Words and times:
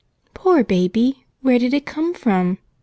"Poor 0.33 0.63
baby! 0.63 1.27
Where 1.41 1.59
did 1.59 1.75
it 1.75 1.85
come 1.85 2.15
from?" 2.15 2.57